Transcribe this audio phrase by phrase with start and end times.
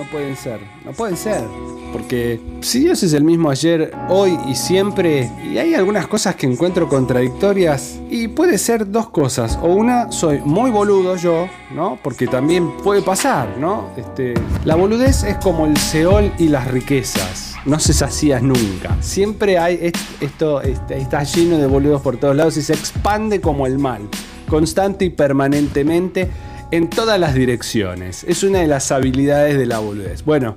[0.00, 0.60] no pueden ser.
[0.84, 1.44] No pueden ser.
[1.92, 6.46] Porque si Dios es el mismo ayer, hoy y siempre, y hay algunas cosas que
[6.46, 9.58] encuentro contradictorias, y puede ser dos cosas.
[9.62, 11.98] O una, soy muy boludo yo, ¿no?
[12.02, 13.88] Porque también puede pasar, ¿no?
[13.96, 14.32] Este,
[14.64, 17.56] la boludez es como el Seol y las riquezas.
[17.66, 18.96] No se sacía nunca.
[19.00, 23.66] Siempre hay esto, este, está lleno de boludos por todos lados y se expande como
[23.66, 24.08] el mal,
[24.48, 26.30] constante y permanentemente
[26.70, 28.24] en todas las direcciones.
[28.24, 30.24] Es una de las habilidades de la boludez.
[30.24, 30.56] Bueno,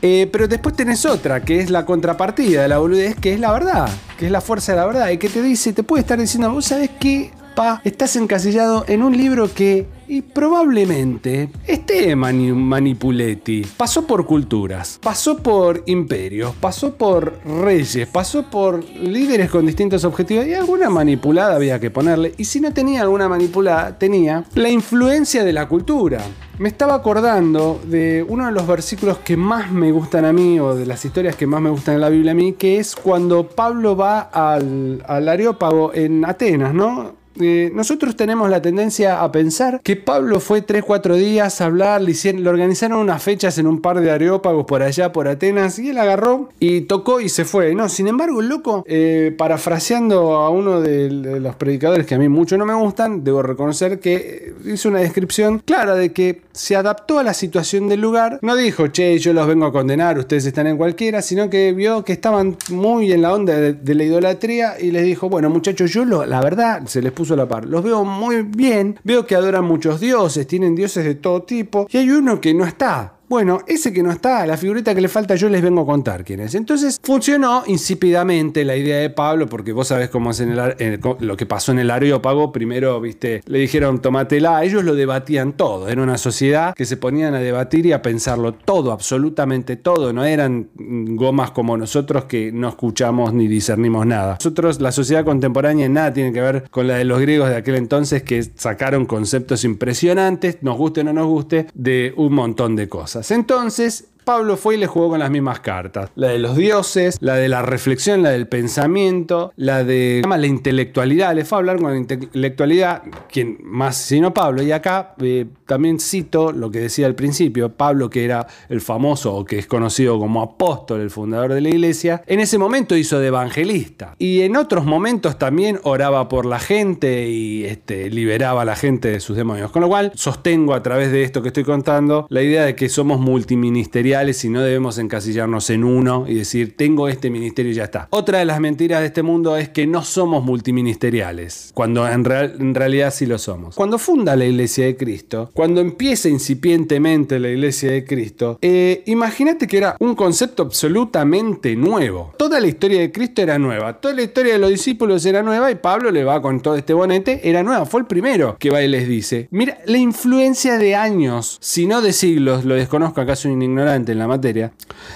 [0.00, 3.52] eh, pero después tenés otra, que es la contrapartida de la boludez, que es la
[3.52, 6.18] verdad, que es la fuerza de la verdad, y que te dice, te puede estar
[6.18, 13.66] diciendo, vos sabés que, pa, estás encasillado en un libro que y probablemente esté Manipuletti.
[13.76, 20.46] Pasó por culturas, pasó por imperios, pasó por reyes, pasó por líderes con distintos objetivos
[20.46, 22.34] y alguna manipulada había que ponerle.
[22.38, 26.22] Y si no tenía alguna manipulada, tenía la influencia de la cultura.
[26.58, 30.74] Me estaba acordando de uno de los versículos que más me gustan a mí, o
[30.74, 33.46] de las historias que más me gustan en la Biblia a mí, que es cuando
[33.46, 37.17] Pablo va al, al Areópago en Atenas, ¿no?
[37.40, 42.48] Eh, nosotros tenemos la tendencia a pensar que Pablo fue 3-4 días a hablar, le,
[42.48, 46.48] organizaron unas fechas en un par de areópagos por allá, por Atenas, y él agarró
[46.58, 47.74] y tocó y se fue.
[47.74, 52.28] No, sin embargo, el loco, eh, parafraseando a uno de, los predicadores que a mí
[52.28, 57.20] mucho no me gustan, debo reconocer que hizo una descripción clara de que se adaptó
[57.20, 58.40] a la situación del lugar.
[58.42, 62.04] No dijo, che, yo los vengo a condenar, ustedes están en cualquiera, sino que vio
[62.04, 66.04] que estaban muy en la onda de, la idolatría y les dijo, bueno, muchachos, yo
[66.04, 67.64] la verdad, se les puso la par.
[67.64, 71.96] Los veo muy bien, veo que adoran muchos dioses, tienen dioses de todo tipo, y
[71.98, 73.17] hay uno que no está.
[73.28, 76.24] Bueno, ese que no está, la figurita que le falta, yo les vengo a contar
[76.24, 76.54] quién es.
[76.54, 81.44] Entonces funcionó insípidamente la idea de Pablo, porque vos sabés cómo es el, lo que
[81.44, 82.52] pasó en el Areópago.
[82.52, 85.88] Primero, viste, le dijeron tomatela, ellos lo debatían todo.
[85.88, 90.14] Era una sociedad que se ponían a debatir y a pensarlo todo, absolutamente todo.
[90.14, 94.36] No eran gomas como nosotros que no escuchamos ni discernimos nada.
[94.40, 97.74] Nosotros, la sociedad contemporánea, nada tiene que ver con la de los griegos de aquel
[97.74, 102.88] entonces que sacaron conceptos impresionantes, nos guste o no nos guste, de un montón de
[102.88, 103.17] cosas.
[103.30, 106.10] Entonces, Pablo fue y le jugó con las mismas cartas.
[106.14, 111.34] La de los dioses, la de la reflexión, la del pensamiento, la de la intelectualidad.
[111.34, 114.62] Le fue a hablar con la intelectualidad, quien más sino Pablo.
[114.62, 119.34] Y acá eh, también cito lo que decía al principio, Pablo que era el famoso
[119.34, 123.20] o que es conocido como apóstol, el fundador de la iglesia, en ese momento hizo
[123.20, 124.14] de evangelista.
[124.18, 129.08] Y en otros momentos también oraba por la gente y este, liberaba a la gente
[129.08, 129.70] de sus demonios.
[129.70, 132.90] Con lo cual sostengo a través de esto que estoy contando la idea de que
[132.90, 137.84] somos multiministeriales y no debemos encasillarnos en uno y decir, tengo este ministerio y ya
[137.84, 138.08] está.
[138.10, 143.14] Otra de las mentiras de este mundo es que no somos multiministeriales, cuando en, realidad
[143.14, 143.76] sí lo somos.
[143.76, 149.68] Cuando funda la Iglesia de Cristo, cuando empieza incipientemente la Iglesia de Cristo, eh, imagínate
[149.68, 152.34] que era un concepto absolutamente nuevo.
[152.36, 155.70] Toda la historia de Cristo era nueva, toda la historia de los discípulos era nueva
[155.70, 158.82] y Pablo le va con todo este bonete, era nueva, fue el primero que va
[158.82, 163.48] y les dice, mira, la influencia de años, si no de siglos, lo desconozco, acaso
[163.48, 164.72] un ignorante, en la materia,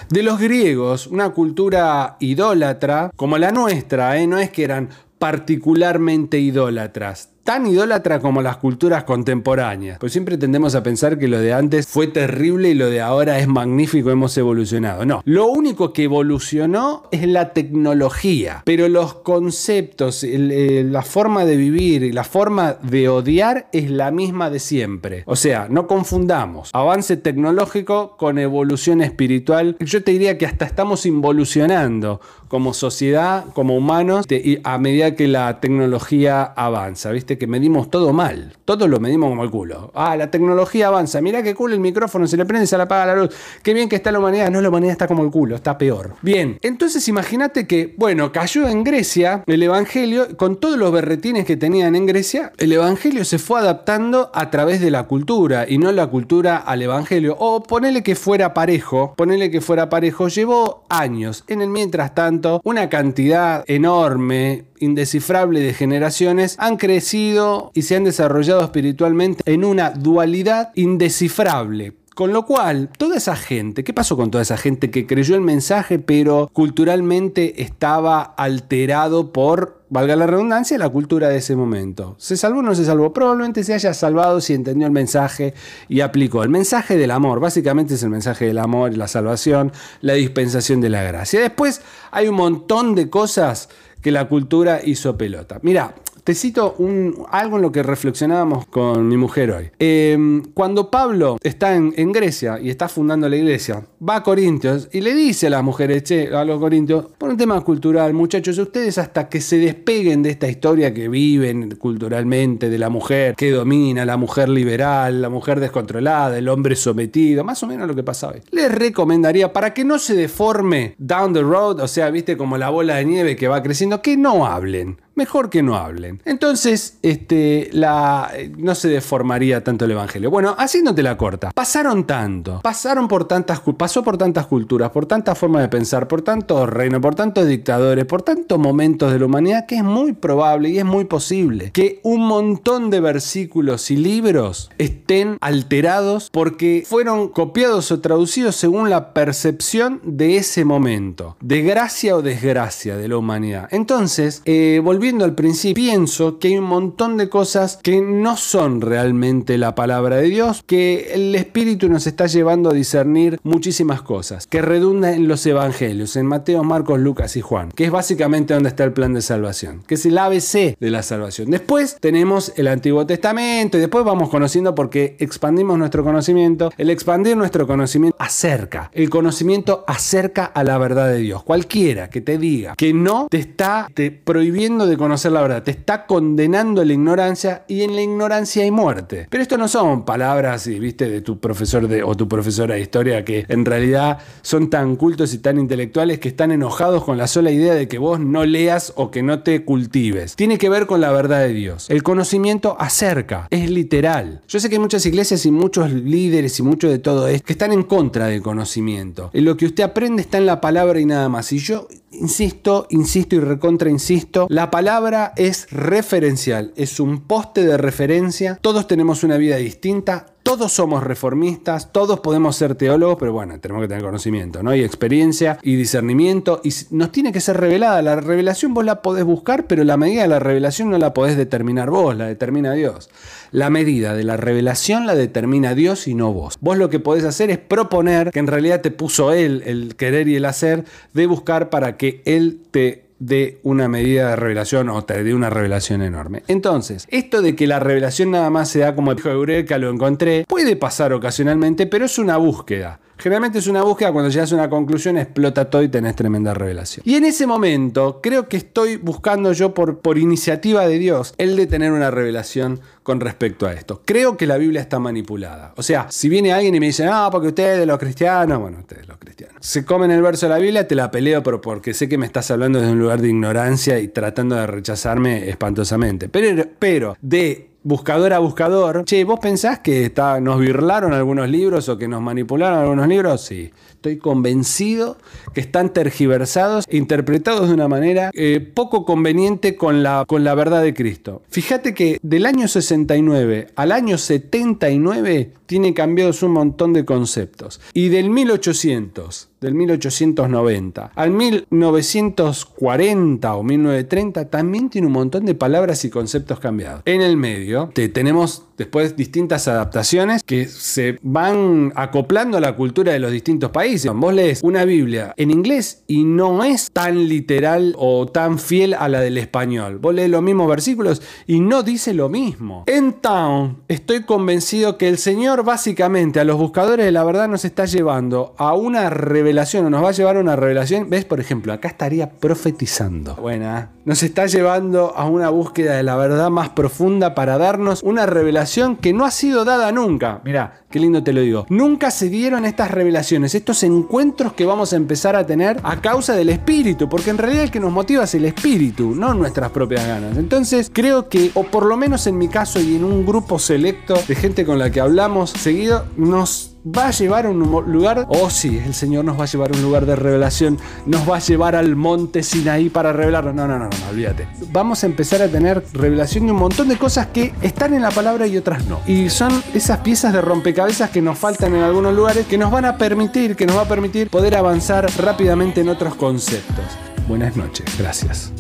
[0.09, 4.27] de los griegos, una cultura idólatra como la nuestra, ¿eh?
[4.27, 4.89] no es que eran
[5.19, 9.99] particularmente idólatras, tan idólatra como las culturas contemporáneas.
[9.99, 13.39] Pues siempre tendemos a pensar que lo de antes fue terrible y lo de ahora
[13.39, 15.05] es magnífico, hemos evolucionado.
[15.05, 22.03] No, lo único que evolucionó es la tecnología, pero los conceptos, la forma de vivir
[22.03, 25.25] y la forma de odiar es la misma de siempre.
[25.27, 29.77] O sea, no confundamos avance tecnológico con evolución espiritual.
[29.81, 32.21] Yo te diría que hasta estamos involucionando
[32.53, 34.27] como sociedad, como humanos,
[34.65, 37.39] a medida que la tecnología avanza, ¿viste?
[37.39, 38.59] que medimos todo mal.
[38.67, 39.91] Todo lo medimos como el culo.
[39.95, 41.23] Ah, la tecnología avanza.
[41.23, 43.35] Mirá qué cool el micrófono, se le prende, se le apaga la luz.
[43.63, 44.51] Qué bien que está la humanidad.
[44.51, 46.17] No, la humanidad está como el culo, está peor.
[46.21, 51.57] Bien, entonces imagínate que, bueno, cayó en Grecia el Evangelio, con todos los berretines que
[51.57, 55.91] tenían en Grecia, el Evangelio se fue adaptando a través de la cultura y no
[55.91, 57.35] la cultura al Evangelio.
[57.39, 61.45] O ponele que fuera parejo, ponele que fuera parejo, llevó años.
[61.49, 68.05] En el mientras tanto, una cantidad enorme indescifrable de generaciones han crecido y se han
[68.05, 71.95] desarrollado espiritualmente en una dualidad indescifrable.
[72.15, 75.41] Con lo cual, toda esa gente, ¿qué pasó con toda esa gente que creyó el
[75.41, 82.17] mensaje pero culturalmente estaba alterado por, valga la redundancia, la cultura de ese momento?
[82.19, 83.13] ¿Se salvó o no se salvó?
[83.13, 85.53] Probablemente se haya salvado si entendió el mensaje
[85.87, 86.43] y aplicó.
[86.43, 90.89] El mensaje del amor, básicamente es el mensaje del amor, la salvación, la dispensación de
[90.89, 91.41] la gracia.
[91.41, 93.69] Después hay un montón de cosas
[94.01, 95.59] que la cultura hizo pelota.
[95.61, 99.71] Mira, Te cito un, algo en lo que reflexionábamos con mi mujer hoy.
[99.81, 105.01] Em, cuando Pablo está en, Grecia y está fundando la iglesia, va a Corintios y
[105.01, 109.29] le dice a las mujeres, a los corintios, por un tema cultural, muchachos, ustedes hasta
[109.29, 114.17] que se despeguen de esta historia que viven culturalmente de la mujer que domina, la
[114.17, 118.43] mujer liberal, la mujer descontrolada, el hombre sometido, más o menos lo que pasa hoy.
[118.53, 122.69] Les recomendaría, para que no se deforme down the road, o sea, viste como la
[122.69, 126.21] bola de nieve que va creciendo, que no hablen mejor que no hablen.
[126.25, 130.31] Entonces, este, la, no se deformaría tanto el evangelio.
[130.31, 135.39] Bueno, haciéndote la corta, pasaron tanto, pasaron por tantas, pasó por tantas culturas, por tantas
[135.39, 139.67] formas de pensar, por tantos reinos, por tantos dictadores, por tantos momentos de la humanidad
[139.67, 144.71] que es muy probable y es muy posible que un montón de versículos y libros
[144.79, 152.17] estén alterados porque fueron copiados o traducidos según la percepción de ese momento, de gracia
[152.17, 153.69] o desgracia de la humanidad.
[153.71, 158.81] Entonces, eh, volviendo al principio, pienso que hay un montón de cosas que no son
[158.81, 164.47] realmente la palabra de Dios, que el Espíritu nos está llevando a discernir muchísimas cosas,
[164.47, 168.69] que redunda en los evangelios, en Mateo, Marcos, Lucas y Juan, que es básicamente donde
[168.69, 171.51] está el plan de salvación, que es el ABC de la salvación.
[171.51, 176.71] Después tenemos el Antiguo Testamento y después vamos conociendo porque expandimos nuestro conocimiento.
[176.79, 181.43] El expandir nuestro conocimiento acerca, el conocimiento acerca a la verdad de Dios.
[181.43, 183.89] Cualquiera que te diga que no te está
[184.23, 188.63] prohibiendo de de conocer la verdad, te está condenando la ignorancia y en la ignorancia
[188.63, 189.27] hay muerte.
[189.29, 193.25] Pero esto no son palabras, viste, de tu profesor de, o tu profesora de historia
[193.25, 197.51] que en realidad son tan cultos y tan intelectuales que están enojados con la sola
[197.51, 200.37] idea de que vos no leas o que no te cultives.
[200.37, 201.89] Tiene que ver con la verdad de Dios.
[201.91, 204.43] El conocimiento acerca, es literal.
[204.49, 207.53] Yo sé que hay muchas iglesias y muchos líderes y muchos de todo esto que
[207.53, 209.31] están en contra del conocimiento.
[209.33, 211.53] En lo que usted aprende está en la palabra y nada más.
[211.53, 217.77] Y yo insisto, insisto y recontra insisto, la palabra es referencial, es un poste de
[217.77, 223.59] referencia, todos tenemos una vida distinta, todos somos reformistas, todos podemos ser teólogos, pero bueno,
[223.61, 224.75] tenemos que tener conocimiento, ¿no?
[224.75, 226.61] Y experiencia y discernimiento.
[226.65, 228.03] Y nos tiene que ser revelada.
[228.03, 231.37] La revelación vos la podés buscar, pero la medida de la revelación no la podés
[231.37, 233.11] determinar vos, la determina Dios.
[233.51, 236.59] La medida de la revelación la determina Dios y no vos.
[236.61, 240.29] Vos lo que podés hacer es proponer, que en realidad te puso Él el querer
[240.29, 245.03] y el hacer, de buscar para que Él te de una medida de revelación o
[245.03, 246.43] dé una revelación enorme.
[246.49, 250.45] Entonces, esto de que la revelación nada más se da como dijo Eureka, lo encontré,
[250.49, 252.99] puede pasar ocasionalmente, pero es una búsqueda.
[253.23, 257.05] Generalmente es una búsqueda, cuando llegas a una conclusión explota todo y tenés tremenda revelación.
[257.07, 261.55] Y en ese momento creo que estoy buscando yo por, por iniciativa de Dios el
[261.55, 264.03] de tener una revelación con respecto a esto.
[264.05, 265.73] Creo que la Biblia está manipulada.
[265.77, 269.07] O sea, si viene alguien y me dice, no, porque ustedes los cristianos, bueno, ustedes
[269.07, 272.09] los cristianos, se comen el verso de la Biblia, te la peleo, pero porque sé
[272.09, 276.29] que me estás hablando desde un lugar de ignorancia y tratando de rechazarme espantosamente.
[276.29, 281.89] Pero, pero de buscador a buscador, che, ¿vos pensás que está, nos birlaron algunos libros
[281.89, 283.41] o que nos manipularon algunos libros?
[283.43, 285.17] Sí, estoy convencido
[285.55, 290.83] que están tergiversados, interpretados de una manera eh, poco conveniente con la, con la verdad
[290.83, 291.43] de Cristo.
[291.49, 297.81] Fíjate que del año 69 al año 79 tiene cambiados un montón de conceptos.
[297.95, 306.05] Y del 1800 del 1890 al 1940 o 1930 también tiene un montón de palabras
[306.05, 307.03] y conceptos cambiados.
[307.05, 313.21] En el medio tenemos después distintas adaptaciones que se van acoplando a la cultura de
[313.21, 314.11] los distintos países.
[314.13, 319.09] Vos lees una Biblia en inglés y no es tan literal o tan fiel a
[319.09, 319.99] la del español.
[319.99, 322.85] Vos lees los mismos versículos y no dice lo mismo.
[322.87, 327.65] En Town estoy convencido que el Señor básicamente a los buscadores de la verdad nos
[327.65, 331.09] está llevando a una revelación o nos va a llevar a una revelación.
[331.09, 331.25] ¿Ves?
[331.25, 333.35] Por ejemplo, acá estaría profetizando.
[333.37, 333.91] Buena.
[334.05, 338.97] Nos está llevando a una búsqueda de la verdad más profunda para darnos una revelación
[338.97, 340.41] que no ha sido dada nunca.
[340.45, 341.67] Mira, qué lindo te lo digo.
[341.69, 346.35] Nunca se dieron estas revelaciones, estos encuentros que vamos a empezar a tener a causa
[346.35, 350.07] del espíritu, porque en realidad el que nos motiva es el espíritu, no nuestras propias
[350.07, 350.37] ganas.
[350.37, 354.15] Entonces, creo que, o por lo menos en mi caso y en un grupo selecto
[354.27, 358.51] de gente con la que hablamos seguido, nos va a llevar a un lugar, oh
[358.51, 361.41] sí, el Señor nos va a llevar a un lugar de revelación, nos va a
[361.41, 363.55] llevar al monte Sinaí para revelarnos.
[363.55, 364.49] No, no, no, no, olvídate.
[364.73, 368.11] Vamos a empezar a tener revelación de un montón de cosas que están en la
[368.11, 369.01] palabra y otras no.
[369.07, 372.85] Y son esas piezas de rompecabezas que nos faltan en algunos lugares que nos van
[372.85, 376.85] a permitir, que nos va a permitir poder avanzar rápidamente en otros conceptos.
[377.29, 378.53] Buenas noches, gracias.